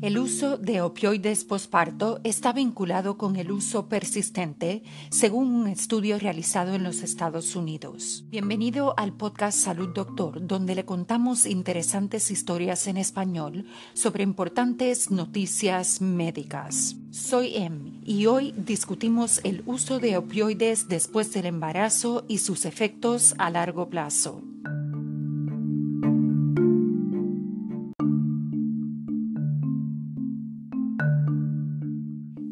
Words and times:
El 0.00 0.16
uso 0.16 0.56
de 0.56 0.80
opioides 0.80 1.44
posparto 1.44 2.20
está 2.22 2.52
vinculado 2.52 3.18
con 3.18 3.34
el 3.34 3.50
uso 3.50 3.88
persistente, 3.88 4.84
según 5.10 5.52
un 5.52 5.66
estudio 5.66 6.20
realizado 6.20 6.74
en 6.74 6.84
los 6.84 7.02
Estados 7.02 7.56
Unidos. 7.56 8.24
Bienvenido 8.28 8.94
al 8.96 9.12
podcast 9.12 9.58
Salud 9.58 9.88
Doctor, 9.88 10.46
donde 10.46 10.76
le 10.76 10.84
contamos 10.84 11.46
interesantes 11.46 12.30
historias 12.30 12.86
en 12.86 12.96
español 12.96 13.66
sobre 13.92 14.22
importantes 14.22 15.10
noticias 15.10 16.00
médicas. 16.00 16.94
Soy 17.10 17.56
Em 17.56 18.00
y 18.04 18.26
hoy 18.26 18.54
discutimos 18.56 19.40
el 19.42 19.62
uso 19.66 19.98
de 19.98 20.16
opioides 20.16 20.88
después 20.88 21.32
del 21.32 21.46
embarazo 21.46 22.24
y 22.28 22.38
sus 22.38 22.66
efectos 22.66 23.34
a 23.36 23.50
largo 23.50 23.90
plazo. 23.90 24.42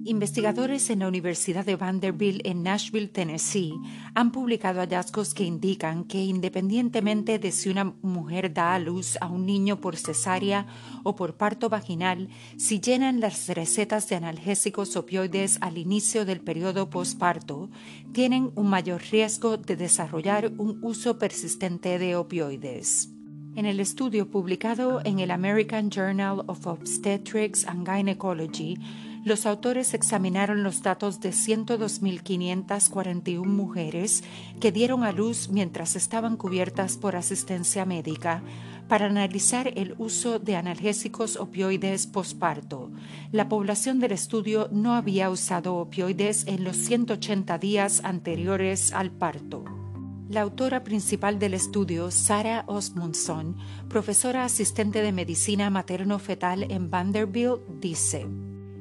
Investigadores 0.08 0.88
en 0.90 1.00
la 1.00 1.08
Universidad 1.08 1.64
de 1.64 1.74
Vanderbilt 1.74 2.40
en 2.46 2.62
Nashville, 2.62 3.08
Tennessee, 3.08 3.74
han 4.14 4.30
publicado 4.30 4.78
hallazgos 4.78 5.34
que 5.34 5.42
indican 5.42 6.04
que 6.04 6.22
independientemente 6.22 7.40
de 7.40 7.50
si 7.50 7.70
una 7.70 7.92
mujer 8.02 8.54
da 8.54 8.74
a 8.74 8.78
luz 8.78 9.18
a 9.20 9.26
un 9.26 9.46
niño 9.46 9.80
por 9.80 9.96
cesárea 9.96 10.68
o 11.02 11.16
por 11.16 11.34
parto 11.36 11.68
vaginal, 11.68 12.28
si 12.56 12.80
llenan 12.80 13.18
las 13.18 13.48
recetas 13.48 14.08
de 14.08 14.14
analgésicos 14.14 14.94
opioides 14.94 15.58
al 15.60 15.76
inicio 15.76 16.24
del 16.24 16.40
periodo 16.40 16.88
postparto, 16.88 17.68
tienen 18.12 18.52
un 18.54 18.68
mayor 18.68 19.02
riesgo 19.10 19.56
de 19.56 19.74
desarrollar 19.74 20.52
un 20.56 20.78
uso 20.82 21.18
persistente 21.18 21.98
de 21.98 22.14
opioides. 22.14 23.15
En 23.56 23.64
el 23.64 23.80
estudio 23.80 24.30
publicado 24.30 25.00
en 25.02 25.18
el 25.18 25.30
American 25.30 25.88
Journal 25.88 26.44
of 26.46 26.66
Obstetrics 26.66 27.66
and 27.66 27.88
Gynecology, 27.88 28.76
los 29.24 29.46
autores 29.46 29.94
examinaron 29.94 30.62
los 30.62 30.82
datos 30.82 31.20
de 31.20 31.30
102.541 31.30 33.46
mujeres 33.46 34.24
que 34.60 34.72
dieron 34.72 35.04
a 35.04 35.12
luz 35.12 35.48
mientras 35.48 35.96
estaban 35.96 36.36
cubiertas 36.36 36.98
por 36.98 37.16
asistencia 37.16 37.86
médica 37.86 38.42
para 38.88 39.06
analizar 39.06 39.72
el 39.74 39.94
uso 39.96 40.38
de 40.38 40.56
analgésicos 40.56 41.38
opioides 41.38 42.06
posparto. 42.06 42.90
La 43.32 43.48
población 43.48 44.00
del 44.00 44.12
estudio 44.12 44.68
no 44.70 44.94
había 44.94 45.30
usado 45.30 45.76
opioides 45.76 46.46
en 46.46 46.62
los 46.62 46.76
180 46.76 47.56
días 47.56 48.02
anteriores 48.04 48.92
al 48.92 49.12
parto. 49.12 49.85
La 50.28 50.40
autora 50.40 50.82
principal 50.82 51.38
del 51.38 51.54
estudio, 51.54 52.10
Sarah 52.10 52.64
Osmundson, 52.66 53.56
profesora 53.88 54.44
asistente 54.44 55.00
de 55.00 55.12
medicina 55.12 55.70
materno-fetal 55.70 56.64
en 56.68 56.90
Vanderbilt, 56.90 57.60
dice, 57.80 58.26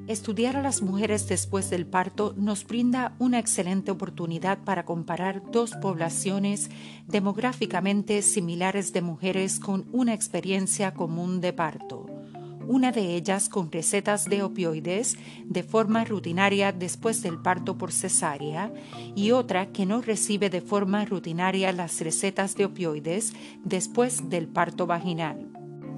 Estudiar 0.08 0.56
a 0.56 0.64
las 0.64 0.82
mujeres 0.82 1.28
después 1.28 1.70
del 1.70 1.86
parto 1.86 2.34
nos 2.36 2.66
brinda 2.66 3.16
una 3.20 3.38
excelente 3.38 3.92
oportunidad 3.92 4.64
para 4.64 4.86
comparar 4.86 5.44
dos 5.52 5.76
poblaciones 5.76 6.72
demográficamente 7.06 8.24
similares 8.24 8.92
de 8.92 9.04
mujeres 9.04 9.60
con 9.60 9.88
una 9.92 10.16
experiencia 10.16 10.96
común 10.96 11.42
de 11.42 11.54
parto. 11.54 12.15
Una 12.68 12.92
de 12.92 13.16
ellas 13.16 13.48
con 13.48 13.72
recetas 13.72 14.26
de 14.26 14.42
opioides 14.42 15.18
de 15.44 15.64
forma 15.64 16.04
rutinaria 16.04 16.72
después 16.72 17.22
del 17.22 17.38
parto 17.40 17.78
por 17.78 17.92
cesárea 17.92 18.72
y 19.16 19.32
otra 19.32 19.68
que 19.68 19.86
no 19.86 20.02
recibe 20.02 20.50
de 20.50 20.62
forma 20.62 21.06
rutinaria 21.06 21.72
las 21.72 22.02
recetas 22.02 22.56
de 22.56 22.66
opioides 22.66 23.34
después 23.64 24.30
del 24.30 24.48
parto 24.48 24.88
vaginal. 24.88 25.55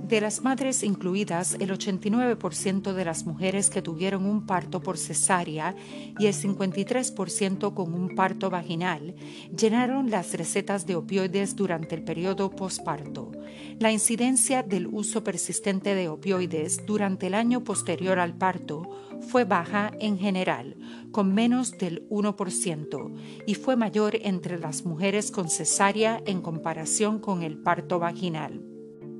De 0.08 0.22
las 0.22 0.41
madres 0.41 0.83
incluidas, 0.83 1.55
el 1.55 1.69
89% 1.69 2.94
de 2.94 3.03
las 3.03 3.25
mujeres 3.25 3.69
que 3.69 3.81
tuvieron 3.81 4.25
un 4.25 4.45
parto 4.45 4.81
por 4.81 4.97
cesárea 4.97 5.75
y 6.17 6.27
el 6.27 6.33
53% 6.33 7.73
con 7.73 7.93
un 7.93 8.15
parto 8.15 8.49
vaginal 8.49 9.15
llenaron 9.54 10.09
las 10.09 10.33
recetas 10.33 10.86
de 10.86 10.95
opioides 10.95 11.58
durante 11.58 11.95
el 11.95 12.05
periodo 12.05 12.49
posparto. 12.52 13.31
La 13.80 13.92
incidencia 13.92 14.64
del 14.64 14.87
uso 14.87 15.26
persistente 15.26 15.93
de 15.93 16.08
opioides 16.08 16.86
durante 16.86 17.27
el 17.27 17.33
año 17.33 17.65
posterior 17.65 18.17
al 18.17 18.37
parto 18.37 18.89
fue 19.27 19.43
baja 19.43 19.92
en 19.99 20.17
general, 20.17 20.77
con 21.11 21.33
menos 21.33 21.77
del 21.77 22.08
1%, 22.08 23.14
y 23.45 23.55
fue 23.55 23.76
mayor 23.76 24.15
entre 24.21 24.58
las 24.58 24.86
mujeres 24.86 25.31
con 25.31 25.49
cesárea 25.49 26.21
en 26.26 26.42
comparación 26.42 27.20
con 27.20 27.43
el 27.43 27.58
parto 27.58 27.99
vaginal. 27.99 28.67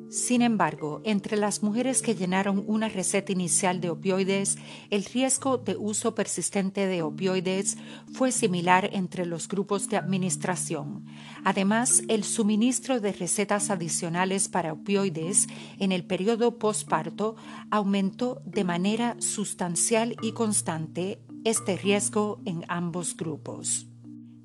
Sin 0.10 0.42
embargo, 0.42 1.02
entre 1.04 1.36
las 1.36 1.64
mujeres 1.64 2.02
que 2.02 2.16
llenaron 2.16 2.64
una 2.68 2.88
receta 2.88 3.34
inicial 3.34 3.82
de 3.82 3.90
opioides, 3.90 4.58
el 4.90 5.04
riesgo 5.04 5.58
de 5.58 5.76
uso 5.76 6.16
persistente 6.16 6.88
de 6.88 7.02
opioides 7.02 7.78
fue 8.14 8.32
similar 8.32 8.90
entre 8.94 9.26
los 9.26 9.50
grupos 9.50 9.90
de 9.90 9.98
administración. 9.98 11.06
Además, 11.44 12.04
el 12.08 12.24
suministro 12.24 13.02
de 13.02 13.12
recetas 13.12 13.70
adicionales 13.70 14.48
para 14.48 14.72
opioides 14.72 15.48
en 15.78 15.92
el 15.92 16.06
periodo 16.06 16.58
postparto 16.58 17.36
aumentó 17.70 18.42
de 18.46 18.64
manera 18.64 19.18
sustancial 19.20 20.16
y 20.22 20.32
constante 20.32 21.20
este 21.44 21.76
riesgo 21.76 22.40
en 22.46 22.64
ambos 22.70 23.18
grupos. 23.18 23.88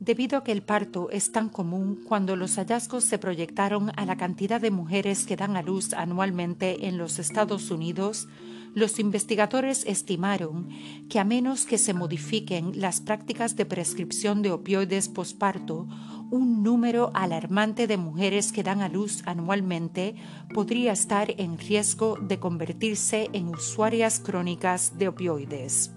Debido 0.05 0.39
a 0.39 0.43
que 0.43 0.51
el 0.51 0.63
parto 0.63 1.11
es 1.11 1.31
tan 1.31 1.49
común, 1.49 2.01
cuando 2.05 2.35
los 2.35 2.57
hallazgos 2.57 3.05
se 3.05 3.19
proyectaron 3.19 3.93
a 3.95 4.05
la 4.05 4.17
cantidad 4.17 4.61
de 4.61 4.73
mujeres 4.73 5.25
que 5.25 5.37
dan 5.37 5.57
a 5.57 5.63
luz 5.63 5.93
anualmente 5.93 6.89
en 6.89 6.99
los 6.99 7.21
Estados 7.21 7.71
Unidos, 7.71 8.27
los 8.75 8.99
investigadores 8.99 9.85
estimaron 9.87 10.71
que 11.09 11.21
a 11.21 11.25
menos 11.25 11.67
que 11.67 11.79
se 11.79 11.95
modifiquen 11.95 12.81
las 12.81 13.01
prácticas 13.01 13.55
de 13.55 13.65
prescripción 13.65 14.43
de 14.43 14.51
opioides 14.51 15.09
posparto, 15.09 15.87
un 16.33 16.65
número 16.65 17.13
alarmante 17.15 17.87
de 17.87 17.97
mujeres 17.97 18.51
que 18.51 18.65
dan 18.65 18.81
a 18.81 18.89
luz 18.89 19.23
anualmente 19.25 20.17
podría 20.53 20.95
estar 20.95 21.33
en 21.39 21.59
riesgo 21.59 22.19
de 22.21 22.41
convertirse 22.41 23.31
en 23.35 23.51
usuarias 23.51 24.19
crónicas 24.19 24.99
de 24.99 25.07
opioides. 25.07 25.93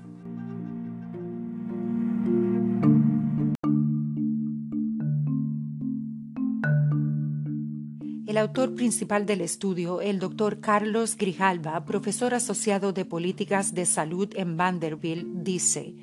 El 8.28 8.40
autor 8.40 8.74
principal 8.74 9.28
del 9.28 9.42
estudio, 9.42 10.02
el 10.02 10.18
doctor 10.18 10.60
Carlos 10.60 11.16
Grijalva, 11.16 11.86
profesor 11.86 12.34
asociado 12.34 12.92
de 12.92 13.06
políticas 13.06 13.76
de 13.76 13.86
salud 13.86 14.30
en 14.36 14.58
Vanderbilt, 14.58 15.28
dice, 15.44 15.94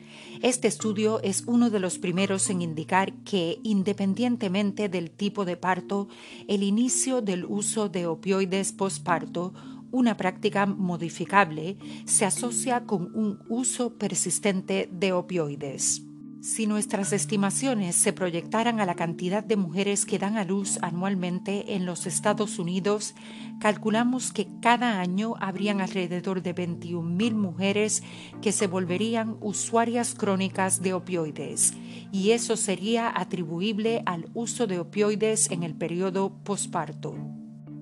este 0.41 0.69
estudio 0.69 1.21
es 1.22 1.43
uno 1.47 1.69
de 1.69 1.81
los 1.81 1.99
primeros 1.99 2.49
en 2.49 2.62
indicar 2.62 3.12
que, 3.25 3.59
independientemente 3.65 4.88
del 4.88 5.10
tipo 5.10 5.44
de 5.44 5.56
parto, 5.56 6.06
el 6.47 6.62
inicio 6.62 7.22
del 7.22 7.44
uso 7.44 7.88
de 7.88 8.06
opioides 8.06 8.72
postparto 8.72 9.53
una 9.91 10.16
práctica 10.16 10.65
modificable 10.65 11.77
se 12.06 12.25
asocia 12.25 12.84
con 12.87 13.10
un 13.15 13.41
uso 13.49 13.99
persistente 13.99 14.89
de 14.93 15.12
opioides. 15.12 16.03
Si 16.42 16.66
nuestras 16.66 17.12
estimaciones 17.12 17.94
se 17.94 18.12
proyectaran 18.12 18.80
a 18.80 18.84
la 18.84 18.97
cantidad 18.97 19.44
de 19.44 19.54
mujeres 19.54 20.04
que 20.04 20.19
dan 20.19 20.36
a 20.36 20.44
luz 20.44 20.76
anualmente 20.82 21.76
en 21.76 21.86
los 21.86 22.04
Estados 22.04 22.58
Unidos, 22.58 23.14
calculamos 23.60 24.32
que 24.32 24.48
cada 24.60 24.98
año 24.98 25.34
habrían 25.38 25.80
alrededor 25.80 26.42
de 26.42 26.53
21.000 26.53 27.34
mujeres 27.34 28.03
que 28.41 28.50
se 28.50 28.66
volverían 28.66 29.36
usuarias 29.41 30.16
crónicas 30.16 30.82
de 30.82 30.94
opioides, 30.94 31.75
y 32.10 32.32
eso 32.32 32.56
sería 32.56 33.12
atribuible 33.14 34.03
al 34.04 34.28
uso 34.34 34.66
de 34.66 34.80
opioides 34.80 35.48
en 35.53 35.62
el 35.62 35.76
periodo 35.76 36.32
posparto. 36.42 37.14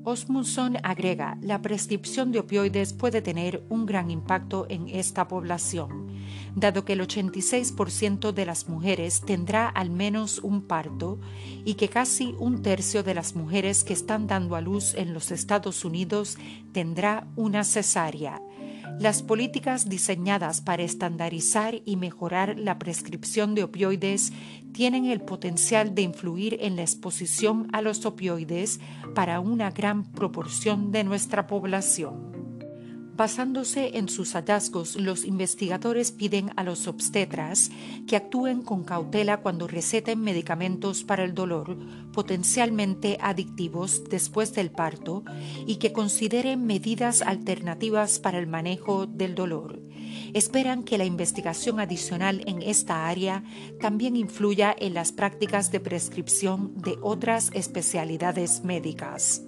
Osmundson 0.05 0.77
agrega, 0.83 1.39
la 1.41 1.63
prescripción 1.63 2.31
de 2.31 2.41
opioides 2.41 2.93
puede 2.93 3.23
tener 3.23 3.65
un 3.71 3.87
gran 3.87 4.11
impacto 4.11 4.67
en 4.69 4.89
esta 4.89 5.29
población, 5.29 6.10
dado 6.55 6.85
que 6.85 6.95
el 6.95 7.01
86% 7.01 8.33
de 8.33 8.47
las 8.47 8.69
mujeres 8.69 9.23
tendrá 9.25 9.69
al 9.69 9.91
menos 9.91 10.39
un 10.39 10.63
parto 10.63 11.19
y 11.65 11.75
que 11.75 11.89
casi 11.89 12.35
un 12.39 12.63
tercio 12.63 13.03
de 13.03 13.15
las 13.15 13.35
mujeres 13.35 13.85
que 13.85 13.93
están 13.93 14.27
dando 14.27 14.57
a 14.57 14.61
luz 14.61 14.95
en 14.95 15.15
los 15.15 15.31
Estados 15.31 15.85
Unidos 15.85 16.39
tendrá 16.73 17.27
una 17.37 17.65
cesárea 17.65 18.41
las 19.01 19.23
políticas 19.23 19.89
diseñadas 19.89 20.61
para 20.61 20.83
estandarizar 20.83 21.81
y 21.87 21.97
mejorar 21.97 22.59
la 22.59 22.79
prescripción 22.79 23.55
de 23.55 23.65
opioides 23.65 24.31
tienen 24.75 25.07
el 25.07 25.23
potencial 25.23 25.95
de 25.95 26.03
influir 26.03 26.59
en 26.61 26.77
la 26.77 26.83
exposición 26.83 27.69
a 27.73 27.81
los 27.81 28.05
opioides 28.05 28.79
para 29.15 29.41
una 29.41 29.71
gran 29.71 30.05
proporción 30.05 30.93
de 30.93 31.05
nuestra 31.05 31.47
población. 31.47 32.40
Basándose 33.21 33.99
en 33.99 34.09
sus 34.09 34.33
hallazgos, 34.33 34.97
los 34.97 35.27
investigadores 35.27 36.11
piden 36.11 36.53
a 36.57 36.65
los 36.65 36.87
obstetras 36.87 37.71
que 38.09 38.17
actúen 38.17 38.63
con 38.63 38.83
cautela 38.83 39.43
cuando 39.43 39.69
receten 39.69 40.23
medicamentos 40.23 41.05
para 41.05 41.23
el 41.25 41.35
dolor 41.35 41.77
potencialmente 42.15 43.19
adictivos 43.21 44.05
después 44.09 44.55
del 44.55 44.71
parto 44.71 45.23
y 45.67 45.77
que 45.77 45.93
consideren 45.93 46.65
medidas 46.65 47.21
alternativas 47.21 48.21
para 48.21 48.39
el 48.39 48.47
manejo 48.47 49.05
del 49.05 49.35
dolor. 49.35 49.83
Esperan 50.33 50.83
que 50.83 50.97
la 50.97 51.05
investigación 51.05 51.79
adicional 51.79 52.43
en 52.47 52.63
esta 52.63 53.07
área 53.07 53.45
también 53.83 54.17
influya 54.17 54.75
en 54.79 54.95
las 54.95 55.13
prácticas 55.13 55.71
de 55.71 55.81
prescripción 55.81 56.75
de 56.75 56.97
otras 57.03 57.51
especialidades 57.53 58.65
médicas. 58.65 59.43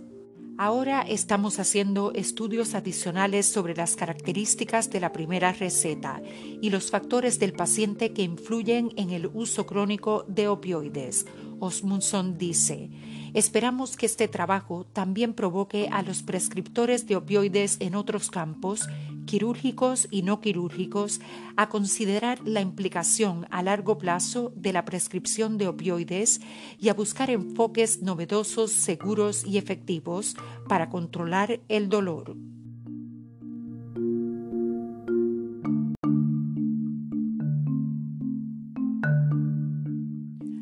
Ahora 0.59 1.01
estamos 1.03 1.59
haciendo 1.59 2.13
estudios 2.13 2.75
adicionales 2.75 3.47
sobre 3.47 3.75
las 3.75 3.97
características 3.97 4.91
de 4.91 5.01
la 5.01 5.13
primera 5.13 5.53
receta 5.53 6.23
y 6.61 6.71
los 6.71 6.91
factores 6.91 7.39
del 7.39 7.55
paciente 7.55 8.13
que 8.13 8.23
influyen 8.23 8.93
en 8.97 9.11
el 9.11 9.31
uso 9.33 9.67
crónico 9.67 10.25
de 10.29 10.49
opioides. 10.49 11.27
Osmundson 11.63 12.39
dice, 12.39 12.91
esperamos 13.35 13.97
que 13.97 14.07
este 14.07 14.27
trabajo 14.27 14.85
también 14.93 15.33
provoque 15.33 15.89
a 15.93 16.03
los 16.03 16.25
prescriptores 16.25 17.07
de 17.07 17.15
opioides 17.15 17.77
en 17.79 17.95
otros 17.95 18.33
campos 18.33 18.89
quirúrgicos 19.27 20.09
y 20.11 20.23
no 20.23 20.41
quirúrgicos 20.41 21.21
a 21.57 21.69
considerar 21.69 22.41
la 22.45 22.61
implicación 22.61 23.47
a 23.53 23.63
largo 23.63 23.97
plazo 23.97 24.53
de 24.57 24.73
la 24.73 24.85
prescripción 24.85 25.57
de 25.57 25.69
opioides 25.69 26.41
y 26.81 26.89
a 26.89 26.95
buscar 26.95 27.31
enfoques 27.31 28.03
novedosos, 28.03 28.73
seguros 28.73 29.45
y 29.47 29.57
efectivos 29.57 30.35
para 30.69 30.91
controlar 30.91 31.61
el 31.69 31.89
dolor. 31.89 32.35